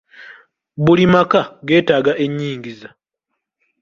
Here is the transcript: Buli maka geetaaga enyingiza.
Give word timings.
Buli 0.85 1.05
maka 1.13 1.41
geetaaga 1.67 2.13
enyingiza. 2.23 2.87